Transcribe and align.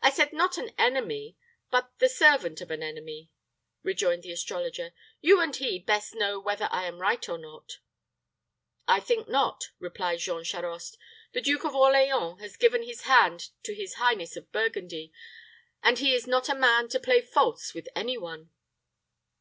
"I 0.00 0.10
said 0.12 0.32
not 0.32 0.58
an 0.58 0.70
enemy, 0.78 1.36
but 1.68 1.98
the 1.98 2.08
servant 2.08 2.60
of 2.60 2.70
an 2.70 2.84
enemy," 2.84 3.32
rejoined 3.82 4.22
the 4.22 4.30
astrologer. 4.30 4.92
"You 5.20 5.40
and 5.40 5.56
he 5.56 5.80
best 5.80 6.14
know 6.14 6.38
whether 6.38 6.68
I 6.70 6.84
am 6.86 7.00
right 7.00 7.28
or 7.28 7.36
not." 7.36 7.80
"I 8.86 9.00
think 9.00 9.28
not," 9.28 9.72
replied 9.80 10.20
Jean 10.20 10.44
Charost. 10.44 10.96
"The 11.32 11.40
Duke 11.40 11.64
of 11.64 11.74
Orleans 11.74 12.38
has 12.40 12.56
given 12.56 12.84
his 12.84 13.00
hand 13.10 13.48
to 13.64 13.74
his 13.74 13.94
highness 13.94 14.36
of 14.36 14.52
Burgundy, 14.52 15.12
and 15.82 15.98
he 15.98 16.14
is 16.14 16.28
not 16.28 16.48
a 16.48 16.54
man 16.54 16.88
to 16.90 17.00
play 17.00 17.20
false 17.20 17.74
with 17.74 17.88
any 17.96 18.16
one." 18.16 18.50